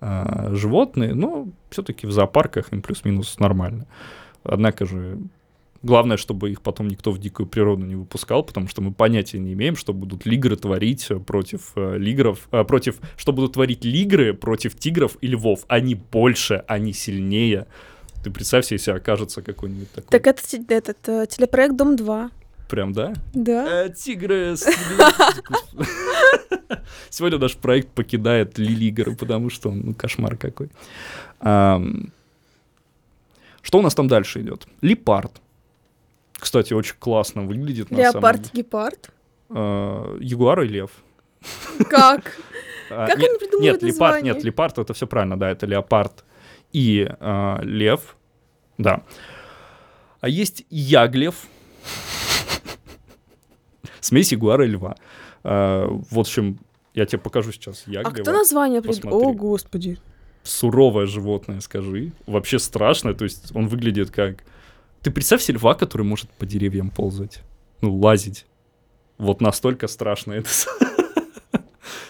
а, 0.00 0.50
животные, 0.54 1.14
но 1.14 1.46
все-таки 1.70 2.06
в 2.06 2.10
зоопарках 2.10 2.72
им 2.72 2.82
плюс-минус 2.82 3.38
нормально. 3.38 3.86
Однако 4.42 4.86
же 4.86 5.18
главное, 5.82 6.16
чтобы 6.16 6.50
их 6.50 6.62
потом 6.62 6.88
никто 6.88 7.12
в 7.12 7.18
дикую 7.18 7.46
природу 7.46 7.84
не 7.84 7.94
выпускал, 7.94 8.42
потому 8.42 8.68
что 8.68 8.82
мы 8.82 8.92
понятия 8.92 9.38
не 9.38 9.52
имеем, 9.52 9.76
что 9.76 9.92
будут 9.92 10.26
лигры 10.26 10.56
творить 10.56 11.08
против 11.26 11.72
э, 11.76 11.96
лигров, 11.98 12.48
э, 12.50 12.64
против, 12.64 12.98
что 13.16 13.32
будут 13.32 13.52
творить 13.54 13.84
лигры 13.84 14.34
против 14.34 14.76
тигров 14.76 15.16
и 15.20 15.28
львов. 15.28 15.64
Они 15.68 15.94
больше, 15.94 16.64
они 16.66 16.92
сильнее. 16.92 17.66
Ты 18.24 18.30
представь 18.30 18.66
себе, 18.66 18.76
если 18.76 18.90
окажется 18.90 19.42
какой-нибудь 19.42 19.90
такой. 19.92 20.10
Так 20.10 20.26
это 20.26 20.42
этот 20.74 21.08
э, 21.08 21.26
телепроект 21.28 21.76
«Дом-2». 21.76 22.30
Прям, 22.68 22.92
да? 22.92 23.14
Да. 23.32 23.84
Э, 23.84 23.90
Тигры 23.90 24.56
Сегодня 27.08 27.38
наш 27.38 27.56
проект 27.56 27.88
покидает 27.88 28.58
Лилигера, 28.58 29.14
потому 29.14 29.48
что 29.48 29.70
он 29.70 29.80
ну, 29.80 29.94
кошмар 29.94 30.36
какой. 30.36 30.68
Что 31.40 32.10
у 33.78 33.82
нас 33.82 33.94
там 33.94 34.08
дальше 34.08 34.42
идет? 34.42 34.66
Лепард. 34.82 35.40
Кстати, 36.38 36.72
очень 36.72 36.94
классно 36.98 37.42
выглядит. 37.42 37.90
на 37.90 37.96
самом 37.96 38.12
Леопард, 38.14 38.52
гепард. 38.52 39.10
Э, 39.50 40.16
Ягуар 40.20 40.62
и 40.62 40.68
лев. 40.68 40.90
Как? 41.88 42.36
А, 42.90 43.06
Как 43.06 43.18
они 43.18 43.28
придумывают 43.38 43.82
Нет, 43.82 43.94
лепард, 43.94 44.22
нет, 44.22 44.42
лепард 44.44 44.78
это 44.78 44.94
все 44.94 45.06
правильно, 45.06 45.38
да, 45.38 45.50
это 45.50 45.66
леопард 45.66 46.24
и 46.72 47.06
а, 47.20 47.60
лев, 47.62 48.16
да. 48.78 49.02
А 50.22 50.28
есть 50.30 50.64
яглев, 50.70 51.34
смесь 54.00 54.32
ягуара 54.32 54.64
и 54.64 54.68
льва. 54.68 54.96
А, 55.44 55.86
в 55.86 56.18
общем, 56.18 56.60
я 56.94 57.04
тебе 57.04 57.18
покажу 57.18 57.52
сейчас 57.52 57.84
А 57.86 57.90
яглева. 57.90 58.22
кто 58.22 58.32
название 58.32 58.80
придумал? 58.80 59.28
О, 59.28 59.32
господи. 59.34 59.98
Суровое 60.42 61.04
животное, 61.04 61.60
скажи. 61.60 62.12
Вообще 62.26 62.58
страшное, 62.58 63.12
то 63.12 63.24
есть 63.24 63.54
он 63.54 63.68
выглядит 63.68 64.10
как... 64.10 64.44
Ты 65.08 65.12
представь 65.12 65.40
себе 65.40 65.54
льва, 65.56 65.72
который 65.72 66.02
может 66.02 66.28
по 66.32 66.44
деревьям 66.44 66.90
ползать, 66.90 67.40
ну, 67.80 67.96
лазить. 67.96 68.44
Вот 69.16 69.40
настолько 69.40 69.88
страшно 69.88 70.34
это. 70.34 70.50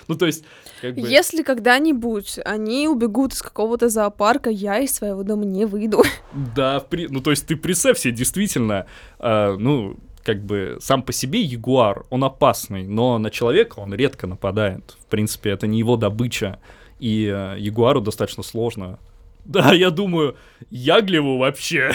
Ну, 0.09 0.17
то 0.17 0.27
есть, 0.27 0.43
как 0.81 0.97
бы... 0.97 1.07
Если 1.07 1.45
когда-нибудь 1.45 2.41
они 2.45 2.89
убегут 2.89 3.35
из 3.35 3.43
какого-то 3.43 3.89
зоопарка, 3.89 4.51
я 4.51 4.81
из 4.81 4.97
своего 4.97 5.23
дома 5.23 5.45
не 5.45 5.65
выйду. 5.65 6.03
Да, 6.57 6.81
при- 6.81 7.07
ну 7.07 7.21
то 7.21 7.31
есть 7.31 7.47
ты 7.47 7.55
представь 7.55 7.99
себе, 7.99 8.15
действительно, 8.15 8.87
э, 9.21 9.57
ну, 9.57 9.97
как 10.25 10.43
бы 10.43 10.79
сам 10.81 11.03
по 11.05 11.13
себе 11.13 11.43
ягуар, 11.43 12.05
он 12.11 12.25
опасный, 12.25 12.85
но 12.89 13.19
на 13.19 13.31
человека 13.31 13.79
он 13.79 13.95
редко 13.95 14.27
нападает. 14.27 14.97
В 14.99 15.07
принципе, 15.07 15.51
это 15.51 15.69
не 15.69 15.79
его 15.79 15.97
добыча, 15.97 16.59
и 16.99 17.31
э, 17.33 17.61
ягуару 17.61 18.01
достаточно 18.01 18.43
сложно. 18.43 18.99
Да, 19.45 19.73
я 19.73 19.91
думаю, 19.91 20.37
Яглеву 20.69 21.39
вообще. 21.39 21.93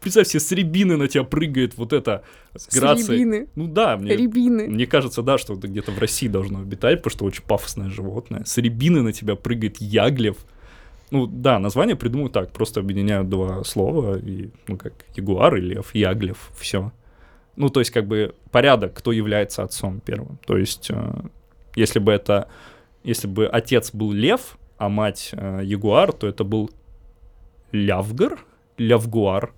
Представь 0.00 0.28
себе, 0.28 0.40
с 0.40 0.50
рябины 0.52 0.96
на 0.96 1.08
тебя 1.08 1.24
прыгает 1.24 1.76
вот 1.76 1.92
это 1.92 2.24
с 2.56 2.74
грацией. 2.74 3.18
рябины. 3.18 3.48
Ну 3.54 3.66
да, 3.66 3.98
мне, 3.98 4.16
Рябины. 4.16 4.66
мне 4.66 4.86
кажется, 4.86 5.22
да, 5.22 5.36
что 5.36 5.54
это 5.54 5.68
где-то 5.68 5.92
в 5.92 5.98
России 5.98 6.26
должно 6.26 6.60
обитать, 6.60 6.98
потому 7.02 7.10
что 7.10 7.24
очень 7.26 7.42
пафосное 7.42 7.90
животное. 7.90 8.44
С 8.44 8.56
рябины 8.56 9.02
на 9.02 9.12
тебя 9.12 9.36
прыгает 9.36 9.78
яглев. 9.78 10.38
Ну 11.10 11.26
да, 11.26 11.58
название 11.58 11.96
придумают 11.96 12.32
так, 12.32 12.50
просто 12.52 12.80
объединяют 12.80 13.28
два 13.28 13.62
слова, 13.64 14.18
и, 14.18 14.50
ну 14.68 14.78
как 14.78 14.94
ягуар 15.16 15.56
и 15.56 15.60
лев, 15.60 15.94
яглев, 15.94 16.50
все. 16.58 16.92
Ну, 17.56 17.68
то 17.68 17.80
есть, 17.80 17.90
как 17.90 18.06
бы 18.06 18.34
порядок, 18.50 18.94
кто 18.94 19.12
является 19.12 19.62
отцом 19.62 20.00
первым. 20.00 20.38
То 20.46 20.56
есть, 20.56 20.88
э, 20.90 21.12
если 21.74 21.98
бы 21.98 22.12
это, 22.12 22.48
если 23.04 23.26
бы 23.26 23.46
отец 23.46 23.92
был 23.92 24.12
лев, 24.12 24.56
а 24.78 24.88
мать 24.88 25.30
э, 25.32 25.60
ягуар, 25.62 26.12
то 26.12 26.26
это 26.26 26.42
был 26.44 26.70
лявгар, 27.70 28.38
лявгуар. 28.78 29.52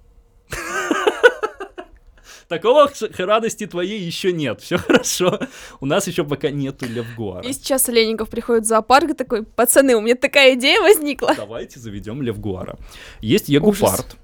Такого 2.52 2.90
радости 3.16 3.66
твоей 3.66 3.98
еще 3.98 4.30
нет. 4.30 4.60
Все 4.60 4.76
хорошо. 4.76 5.40
У 5.80 5.86
нас 5.86 6.06
еще 6.06 6.22
пока 6.22 6.50
нету 6.50 6.84
левгуара. 6.84 7.48
И 7.48 7.52
сейчас 7.54 7.88
Леников 7.88 8.28
приходит 8.28 8.64
в 8.64 8.66
зоопарк 8.66 9.08
и 9.08 9.14
такой, 9.14 9.42
пацаны, 9.42 9.94
у 9.94 10.02
меня 10.02 10.16
такая 10.16 10.52
идея 10.54 10.82
возникла. 10.82 11.32
Давайте 11.34 11.80
заведем 11.80 12.20
левгуара. 12.20 12.76
Есть 13.22 13.48
ягупард. 13.48 14.16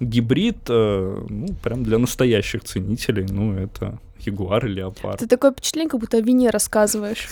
Гибрид, 0.00 0.68
э, 0.68 1.24
ну, 1.28 1.46
прям 1.62 1.84
для 1.84 1.98
настоящих 1.98 2.64
ценителей. 2.64 3.26
Ну, 3.30 3.54
это 3.56 4.00
ягуар 4.18 4.66
и 4.66 4.70
леопард. 4.70 5.20
Ты 5.20 5.28
такое 5.28 5.52
впечатление, 5.52 5.90
как 5.90 6.00
будто 6.00 6.16
о 6.16 6.20
вине 6.20 6.50
рассказываешь. 6.50 7.28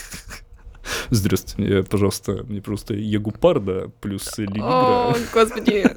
Здравствуйте, 1.10 1.68
мне, 1.68 1.82
пожалуйста, 1.82 2.44
мне 2.44 2.62
просто 2.62 2.94
ягупарда 2.94 3.90
плюс 4.00 4.38
лилигра. 4.38 4.62
О, 4.62 5.16
господи. 5.34 5.84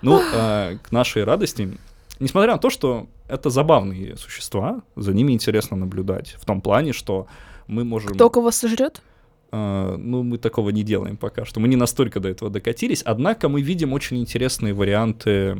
Ну, 0.00 0.20
а, 0.34 0.76
к 0.82 0.92
нашей 0.92 1.24
радости, 1.24 1.78
несмотря 2.20 2.52
на 2.52 2.58
то, 2.58 2.70
что 2.70 3.08
это 3.28 3.50
забавные 3.50 4.16
существа, 4.16 4.82
за 4.96 5.12
ними 5.14 5.32
интересно 5.32 5.76
наблюдать. 5.76 6.36
В 6.38 6.44
том 6.44 6.60
плане, 6.60 6.92
что 6.92 7.26
мы 7.66 7.84
можем... 7.84 8.14
Кто 8.14 8.30
кого 8.30 8.50
сожрет? 8.50 9.02
Uh, 9.50 9.96
ну, 9.96 10.24
мы 10.24 10.38
такого 10.38 10.70
не 10.70 10.82
делаем 10.82 11.16
пока 11.16 11.44
что. 11.44 11.60
Мы 11.60 11.68
не 11.68 11.76
настолько 11.76 12.18
до 12.18 12.28
этого 12.28 12.50
докатились. 12.50 13.02
Однако 13.02 13.48
мы 13.48 13.62
видим 13.62 13.92
очень 13.92 14.18
интересные 14.18 14.74
варианты 14.74 15.56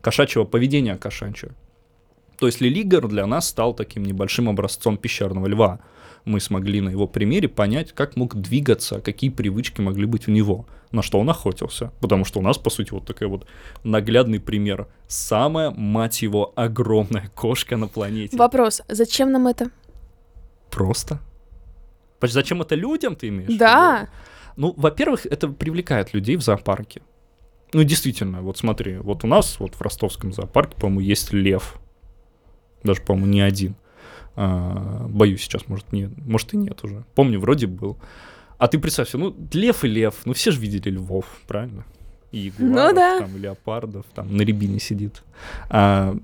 кошачьего 0.00 0.44
поведения 0.44 0.96
кошачьего. 0.96 1.52
То 2.38 2.46
есть 2.46 2.60
Лилигар 2.60 3.06
для 3.08 3.26
нас 3.26 3.48
стал 3.48 3.74
таким 3.74 4.04
небольшим 4.04 4.48
образцом 4.48 4.96
пещерного 4.96 5.46
льва 5.46 5.80
мы 6.24 6.40
смогли 6.40 6.80
на 6.80 6.88
его 6.88 7.06
примере 7.06 7.48
понять, 7.48 7.92
как 7.92 8.16
мог 8.16 8.34
двигаться, 8.34 9.00
какие 9.00 9.30
привычки 9.30 9.80
могли 9.80 10.06
быть 10.06 10.28
у 10.28 10.30
него, 10.30 10.66
на 10.94 11.02
что 11.02 11.18
он 11.20 11.28
охотился. 11.28 11.92
Потому 12.00 12.24
что 12.24 12.38
у 12.38 12.42
нас, 12.42 12.56
по 12.56 12.70
сути, 12.70 12.92
вот 12.92 13.04
такой 13.04 13.26
вот 13.26 13.46
наглядный 13.82 14.40
пример. 14.40 14.88
Самая, 15.06 15.70
мать 15.70 16.22
его, 16.22 16.52
огромная 16.56 17.30
кошка 17.34 17.76
на 17.76 17.88
планете. 17.88 18.36
Вопрос, 18.36 18.82
зачем 18.88 19.32
нам 19.32 19.46
это? 19.46 19.70
Просто. 20.70 21.18
Зачем 22.22 22.62
это 22.62 22.74
людям, 22.74 23.16
ты 23.16 23.28
имеешь? 23.28 23.58
Да. 23.58 24.08
Ну, 24.56 24.72
во-первых, 24.76 25.26
это 25.26 25.48
привлекает 25.48 26.14
людей 26.14 26.36
в 26.36 26.42
зоопарке. 26.42 27.02
Ну, 27.74 27.82
действительно, 27.82 28.40
вот 28.40 28.56
смотри, 28.56 28.96
вот 28.98 29.24
у 29.24 29.26
нас 29.26 29.58
вот 29.58 29.74
в 29.74 29.80
ростовском 29.82 30.32
зоопарке, 30.32 30.76
по-моему, 30.76 31.00
есть 31.00 31.32
лев. 31.32 31.78
Даже, 32.82 33.02
по-моему, 33.02 33.26
не 33.26 33.40
один. 33.40 33.74
А, 34.36 35.06
боюсь 35.08 35.42
сейчас, 35.42 35.68
может, 35.68 35.92
нет, 35.92 36.10
может 36.24 36.54
и 36.54 36.56
нет 36.56 36.82
уже. 36.82 37.04
Помню, 37.14 37.40
вроде 37.40 37.66
был. 37.66 37.98
А 38.64 38.66
ты 38.66 38.78
представь 38.78 39.10
себе, 39.10 39.24
ну, 39.24 39.36
лев 39.52 39.84
и 39.84 39.88
лев, 39.88 40.22
ну 40.24 40.32
все 40.32 40.50
же 40.50 40.58
видели 40.58 40.88
львов, 40.88 41.26
правильно? 41.46 41.84
И 42.32 42.46
ягуаров, 42.46 42.74
ну, 42.74 42.94
да. 42.94 43.18
там, 43.18 43.36
и 43.36 43.38
леопардов, 43.38 44.06
там, 44.14 44.34
на 44.34 44.40
рябине 44.40 44.80
сидит. 44.80 45.22
А, 45.68 46.16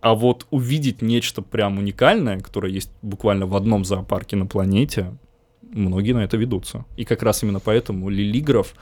а 0.00 0.14
вот 0.16 0.48
увидеть 0.50 1.00
нечто 1.00 1.40
прям 1.40 1.78
уникальное, 1.78 2.40
которое 2.40 2.72
есть 2.72 2.90
буквально 3.02 3.46
в 3.46 3.54
одном 3.54 3.84
зоопарке 3.84 4.34
на 4.34 4.46
планете, 4.46 5.16
многие 5.62 6.10
на 6.10 6.24
это 6.24 6.36
ведутся. 6.36 6.84
И 6.96 7.04
как 7.04 7.22
раз 7.22 7.44
именно 7.44 7.60
поэтому 7.60 8.08
лилигров 8.08 8.74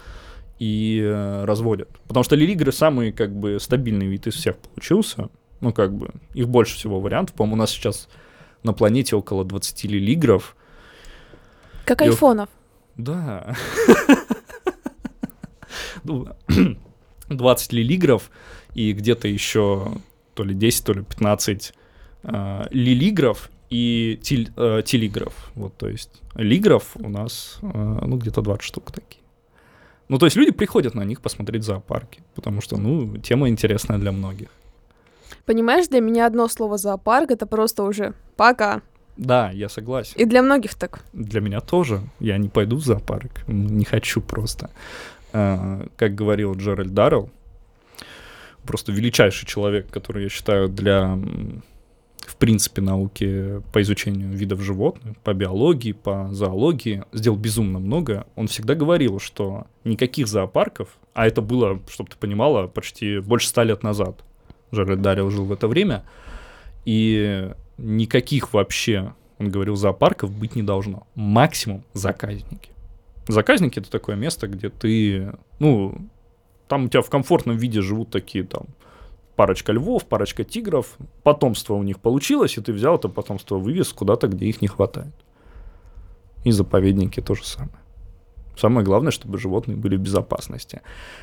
и 0.59 1.03
э, 1.05 1.45
разводят. 1.45 1.91
Потому 2.09 2.25
что 2.25 2.37
лилигры 2.37 2.73
самый, 2.73 3.13
как 3.13 3.37
бы, 3.37 3.61
стабильный 3.61 4.07
вид 4.07 4.29
из 4.29 4.35
всех 4.35 4.57
получился. 4.57 5.29
Ну, 5.61 5.75
как 5.75 5.93
бы, 5.93 6.09
их 6.33 6.49
больше 6.49 6.77
всего 6.77 7.01
вариантов. 7.01 7.37
По-моему, 7.37 7.57
у 7.57 7.59
нас 7.59 7.71
сейчас 7.71 8.09
на 8.63 8.73
планете 8.73 9.15
около 9.15 9.45
20 9.45 9.85
лилигров. 9.85 10.57
Как 11.87 12.02
айфонов. 12.02 12.50
Да. 12.97 13.57
Ну, 16.05 16.28
20 17.28 17.73
лилигров 17.73 18.31
и 18.75 18.93
где-то 18.93 19.26
еще 19.26 19.99
то 20.35 20.45
ли 20.45 20.55
10, 20.55 20.85
то 20.85 20.93
ли 20.93 21.02
15 21.02 21.73
э, 22.23 22.62
лилигров 22.71 23.50
и 23.71 24.19
тел, 24.23 24.47
э, 24.56 24.82
телигров. 24.84 25.50
Вот, 25.54 25.76
то 25.76 25.89
есть 25.89 26.23
лигров 26.34 26.93
у 26.95 27.08
нас, 27.08 27.58
э, 27.63 27.67
ну, 28.06 28.17
где-то 28.17 28.43
20 28.43 28.63
штук 28.63 28.93
такие. 28.93 29.23
Ну, 30.08 30.19
то 30.19 30.26
есть 30.26 30.37
люди 30.37 30.52
приходят 30.52 30.95
на 30.95 31.04
них 31.04 31.21
посмотреть 31.21 31.65
зоопарки, 31.65 32.23
потому 32.37 32.61
что, 32.61 32.76
ну, 32.76 33.19
тема 33.19 33.49
интересная 33.49 33.99
для 33.99 34.13
многих. 34.13 34.49
Понимаешь, 35.45 35.89
для 35.89 36.00
меня 36.00 36.26
одно 36.26 36.49
слово 36.49 36.78
зоопарк 36.78 37.32
это 37.32 37.47
просто 37.47 37.82
уже 37.82 38.15
пока. 38.37 38.82
Да, 39.17 39.50
я 39.50 39.69
согласен. 39.69 40.15
И 40.17 40.25
для 40.25 40.43
многих 40.43 40.75
так. 40.75 41.00
Для 41.13 41.41
меня 41.41 41.61
тоже. 41.61 42.00
Я 42.21 42.39
не 42.39 42.49
пойду 42.49 42.76
в 42.76 42.85
зоопарк. 42.85 43.47
Не 43.49 43.85
хочу 43.85 44.21
просто. 44.21 44.71
А, 45.33 45.87
как 45.97 46.15
говорил 46.15 46.55
Джеральд 46.55 46.93
Даррелл, 46.93 47.31
просто 48.67 48.93
величайший 48.93 49.47
человек, 49.47 49.89
который 49.91 50.25
я 50.25 50.29
считаю 50.29 50.69
для, 50.69 51.19
в 52.26 52.37
принципе, 52.37 52.83
науки 52.83 53.63
по 53.73 53.81
изучению 53.81 54.31
видов 54.33 54.61
животных, 54.61 55.17
по 55.19 55.33
биологии, 55.33 55.93
по 55.93 56.29
зоологии, 56.33 57.05
сделал 57.13 57.39
безумно 57.39 57.79
много. 57.79 58.26
Он 58.35 58.49
всегда 58.49 58.75
говорил, 58.75 59.19
что 59.19 59.67
никаких 59.85 60.26
зоопарков, 60.26 60.89
а 61.15 61.26
это 61.26 61.41
было, 61.41 61.81
чтобы 61.89 62.11
ты 62.11 62.17
понимала, 62.17 62.67
почти 62.67 63.21
больше 63.21 63.49
ста 63.49 63.65
лет 63.65 63.83
назад, 63.83 64.25
Жаред 64.73 65.00
Дарил 65.00 65.31
жил 65.31 65.45
в 65.45 65.52
это 65.52 65.69
время, 65.69 66.05
и 66.85 67.52
никаких 67.78 68.52
вообще, 68.52 69.15
он 69.39 69.50
говорил, 69.50 69.76
зоопарков 69.76 70.30
быть 70.30 70.54
не 70.54 70.62
должно. 70.62 71.06
Максимум 71.15 71.84
заказники. 71.93 72.71
Заказники— 73.28 73.78
это 73.80 73.91
такое 73.91 74.17
место, 74.17 74.47
где 74.47 74.69
ты, 74.69 75.32
ну, 75.58 76.08
там 76.69 76.84
у 76.84 76.89
тебя 76.89 77.02
в 77.02 77.10
комфортном 77.10 77.56
виде 77.56 77.80
живут 77.80 78.10
такие 78.10 78.45
там 78.45 78.67
парочка 79.34 79.73
львов, 79.73 80.06
парочка 80.06 80.45
тигров, 80.45 80.97
потомство 81.23 81.75
у 81.75 81.82
них 81.82 82.00
получилось, 82.00 82.56
и 82.56 82.60
ты 82.60 82.73
взял 82.73 82.97
это 82.97 83.08
потомство, 83.08 83.56
вывез 83.56 83.93
куда-то, 83.93 84.28
где 84.28 84.47
их 84.47 84.62
не 84.62 84.69
хватает. 84.69 85.15
И 86.45 86.50
заповедники 86.50 87.21
то 87.21 87.34
же 87.34 87.45
самое. 87.45 87.78
Самое 88.56 88.86
главное, 88.86 89.12
чтобы 89.12 89.36
животные 89.39 89.76
были 89.76 89.97
в 89.97 90.00
безопасности. 90.00 90.80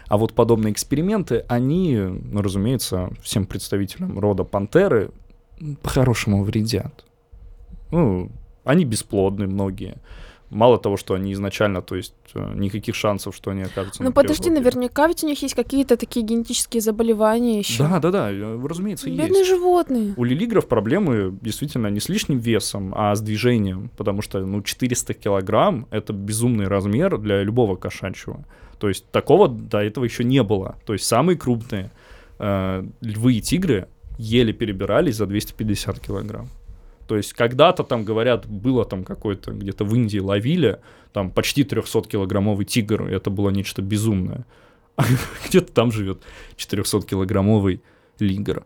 А 0.08 0.18
вот 0.18 0.34
подобные 0.34 0.72
эксперименты, 0.72 1.46
они, 1.48 1.98
ну, 1.98 2.44
разумеется, 2.44 3.10
всем 3.24 3.48
представителям 3.48 4.20
рода 4.20 4.44
пантеры 4.44 5.10
по-хорошему 5.82 6.44
вредят. 6.44 7.06
Ну, 7.92 8.32
они 8.64 8.86
бесплодны 8.86 9.48
многие 9.48 9.98
мало 10.54 10.78
того, 10.78 10.98
что 10.98 11.14
они 11.16 11.34
изначально, 11.34 11.82
то 11.82 11.96
есть 11.96 12.14
э, 12.34 12.54
никаких 12.56 12.96
шансов, 12.96 13.36
что 13.36 13.52
они 13.52 13.64
окажутся. 13.64 14.04
Ну 14.04 14.14
подожди, 14.14 14.44
природе. 14.44 14.62
наверняка 14.62 15.08
ведь 15.08 15.24
у 15.24 15.28
них 15.28 15.42
есть 15.42 15.56
какие-то 15.56 15.98
такие 15.98 16.26
генетические 16.26 16.82
заболевания 16.82 17.60
еще. 17.60 17.84
Да, 17.84 18.00
да, 18.00 18.12
да, 18.12 18.30
разумеется, 18.64 19.10
Бедные 19.10 19.40
есть. 19.40 19.50
животные. 19.50 20.14
У 20.16 20.24
лилигров 20.24 20.68
проблемы 20.68 21.38
действительно 21.42 21.88
не 21.88 22.00
с 22.00 22.10
лишним 22.10 22.40
весом, 22.40 22.94
а 22.96 23.16
с 23.16 23.22
движением, 23.22 23.90
потому 23.98 24.22
что 24.22 24.40
ну 24.46 24.62
400 24.62 25.14
килограмм 25.16 25.88
это 25.92 26.14
безумный 26.14 26.68
размер 26.68 27.18
для 27.18 27.44
любого 27.44 27.76
кошачьего. 27.76 28.46
То 28.80 28.90
есть 28.90 29.10
такого 29.12 29.48
до 29.48 29.80
этого 29.80 30.04
еще 30.04 30.24
не 30.24 30.44
было. 30.44 30.76
То 30.86 30.94
есть 30.94 31.06
самые 31.06 31.38
крупные 31.38 31.92
э, 32.40 32.86
львы 33.02 33.36
и 33.36 33.42
тигры 33.42 33.88
еле 34.18 34.54
перебирались 34.54 35.16
за 35.16 35.26
250 35.26 36.00
килограмм. 36.00 36.50
То 37.08 37.18
есть 37.18 37.34
когда-то 37.34 37.84
там, 37.84 38.06
говорят, 38.06 38.48
было 38.48 38.86
там 38.86 39.04
какой-то, 39.04 39.52
где-то 39.52 39.84
в 39.84 39.94
Индии 39.96 40.20
ловили, 40.20 40.80
там 41.12 41.32
почти 41.32 41.64
300-килограммовый 41.64 42.66
тигр, 42.66 43.10
и 43.10 43.14
это 43.14 43.30
было 43.30 43.50
нечто 43.50 43.82
безумное. 43.82 44.46
А 44.96 45.04
где-то 45.48 45.72
там 45.74 45.92
живет 45.92 46.22
400-килограммовый 46.58 47.82
лигр. 48.20 48.66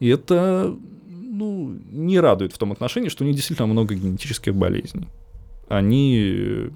И 0.00 0.08
это, 0.08 0.74
ну, 1.08 1.78
не 1.90 2.20
радует 2.20 2.52
в 2.52 2.58
том 2.58 2.72
отношении, 2.72 3.08
что 3.08 3.24
у 3.24 3.26
них 3.26 3.36
действительно 3.36 3.66
много 3.66 3.94
генетических 3.94 4.54
болезней. 4.54 5.08
Они... 5.68 6.70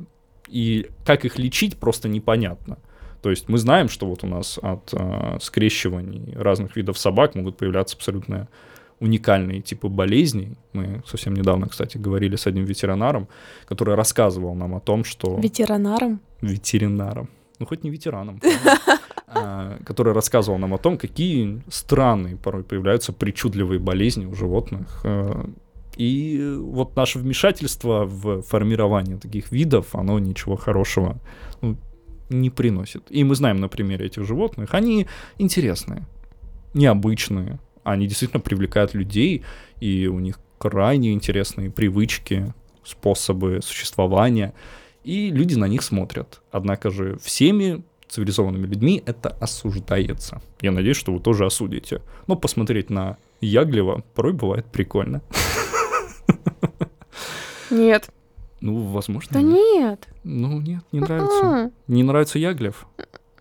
И 0.49 0.87
как 1.05 1.25
их 1.25 1.39
лечить, 1.39 1.77
просто 1.77 2.09
непонятно. 2.09 2.79
То 3.23 3.31
есть 3.31 3.49
мы 3.49 3.59
знаем, 3.59 3.89
что 3.89 4.07
вот 4.07 4.25
у 4.25 4.27
нас 4.27 4.59
от 4.63 4.93
э, 4.93 5.39
скрещиваний 5.41 6.35
разных 6.37 6.77
видов 6.77 6.99
собак 6.99 7.35
могут 7.35 7.57
появляться 7.57 7.97
абсолютно 7.97 8.49
уникальные 9.01 9.61
типы 9.61 9.89
болезней. 9.89 10.57
Мы 10.73 11.03
совсем 11.07 11.35
недавно, 11.35 11.69
кстати, 11.69 11.99
говорили 11.99 12.37
с 12.37 12.47
одним 12.47 12.65
ветеринаром, 12.65 13.29
который 13.67 13.95
рассказывал 13.95 14.55
нам 14.55 14.75
о 14.75 14.81
том, 14.81 15.05
что... 15.05 15.39
Ветеринаром? 15.39 16.21
Ветеринаром. 16.41 17.29
Ну, 17.59 17.67
хоть 17.67 17.85
не 17.85 17.91
ветераном. 17.91 18.41
А, 19.31 19.79
который 19.85 20.15
рассказывал 20.15 20.57
нам 20.57 20.73
о 20.73 20.79
том, 20.79 20.97
какие 20.97 21.63
странные 21.69 22.37
порой 22.37 22.65
появляются 22.65 23.13
причудливые 23.13 23.79
болезни 23.79 24.25
у 24.25 24.35
животных. 24.35 25.03
А, 25.05 25.51
и 25.99 26.57
вот 26.59 26.97
наше 26.97 27.19
вмешательство 27.19 28.07
в 28.07 28.41
формирование 28.41 29.19
таких 29.19 29.53
видов, 29.53 29.95
оно 29.95 30.19
ничего 30.19 30.57
хорошего 30.57 31.19
ну, 31.61 31.77
не 32.29 32.51
приносит. 32.51 33.05
И 33.11 33.25
мы 33.25 33.35
знаем 33.35 33.59
на 33.59 33.69
примере 33.69 34.07
этих 34.07 34.25
животных, 34.25 34.75
они 34.75 35.07
интересные, 35.39 36.05
необычные, 36.75 37.59
Они 37.85 38.07
действительно 38.07 38.41
привлекают 38.41 38.93
людей, 38.93 39.45
и 39.81 40.09
у 40.09 40.19
них 40.19 40.39
крайне 40.59 41.13
интересные 41.13 41.71
привычки, 41.71 42.53
способы 42.85 43.61
существования, 43.63 44.53
и 45.05 45.31
люди 45.31 45.55
на 45.55 45.67
них 45.67 45.83
смотрят. 45.83 46.43
Однако 46.51 46.91
же 46.91 47.17
всеми 47.19 47.83
цивилизованными 48.09 48.67
людьми 48.67 49.03
это 49.07 49.31
осуждается. 49.31 50.43
Я 50.61 50.73
надеюсь, 50.73 50.97
что 50.97 51.13
вы 51.13 51.21
тоже 51.21 51.47
осудите. 51.47 52.03
Но 52.27 52.37
посмотреть 52.37 52.91
на 52.91 53.17
Яглева 53.41 54.03
порой 54.15 54.33
бывает 54.33 54.67
прикольно. 54.67 55.23
Нет. 57.71 58.11
Ну, 58.61 58.85
возможно. 58.87 59.31
Да 59.33 59.43
нет. 59.43 60.09
Ну, 60.25 60.61
нет, 60.61 60.83
не 60.93 61.01
нравится. 61.01 61.71
Не 61.87 62.03
нравится 62.03 62.39
Яглев? 62.39 62.87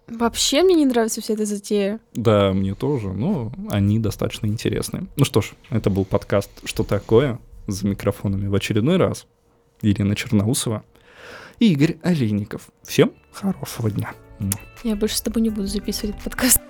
Вообще 0.08 0.64
мне 0.64 0.76
не 0.76 0.86
нравится 0.86 1.22
вся 1.22 1.34
эта 1.34 1.46
затея. 1.46 2.00
Да, 2.14 2.54
мне 2.54 2.76
тоже, 2.76 3.12
но 3.12 3.52
они 3.70 4.00
достаточно 4.00 4.48
интересные. 4.48 5.08
Ну 5.18 5.26
что 5.26 5.42
ж, 5.42 5.52
это 5.70 5.90
был 5.90 6.06
подкаст 6.06 6.50
«Что 6.64 6.84
такое?» 6.84 7.40
за 7.68 7.86
микрофонами 7.86 8.48
в 8.48 8.56
очередной 8.56 8.96
раз. 8.96 9.28
Ирина 9.82 10.16
Черноусова 10.16 10.84
и 11.60 11.74
Игорь 11.74 11.98
Олейников. 12.02 12.70
Всем 12.84 13.12
хорошего 13.32 13.92
дня. 13.92 14.14
Я 14.84 14.96
больше 14.96 15.18
с 15.18 15.22
тобой 15.22 15.42
не 15.42 15.50
буду 15.50 15.68
записывать 15.68 16.12
этот 16.12 16.24
подкаст. 16.24 16.62